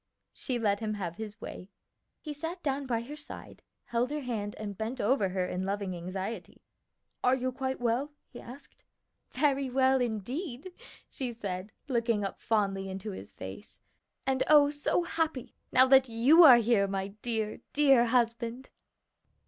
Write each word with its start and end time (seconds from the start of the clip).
She 0.33 0.57
let 0.57 0.79
him 0.79 0.95
have 0.95 1.17
his 1.17 1.39
way. 1.39 1.69
He 2.21 2.33
sat 2.33 2.63
down 2.63 2.87
by 2.87 3.01
her 3.01 3.15
side, 3.15 3.61
held 3.83 4.09
her 4.09 4.21
hand, 4.21 4.55
and 4.57 4.75
bent 4.75 4.99
over 4.99 5.29
her 5.29 5.45
in 5.45 5.63
loving 5.63 5.95
anxiety. 5.95 6.63
"Are 7.23 7.35
you 7.35 7.51
quite 7.51 7.79
well?" 7.79 8.11
he 8.27 8.41
asked. 8.41 8.83
"Very 9.29 9.69
well 9.69 10.01
indeed," 10.01 10.71
she 11.07 11.31
said, 11.31 11.71
looking 11.87 12.23
up 12.25 12.39
fondly 12.41 12.89
into 12.89 13.11
his 13.11 13.31
face, 13.31 13.79
"and, 14.25 14.41
oh, 14.47 14.71
so 14.71 15.03
happy 15.03 15.53
now 15.71 15.85
that 15.89 16.09
you 16.09 16.41
are 16.45 16.57
here, 16.57 16.87
my 16.87 17.09
dear, 17.21 17.59
dear 17.71 18.05
husband!" 18.05 18.71